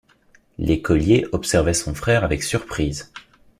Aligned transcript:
L’écolier 0.57 1.27
observait 1.31 1.75
son 1.75 1.93
frère 1.93 2.23
avec 2.23 2.41
surprise. 2.41 3.11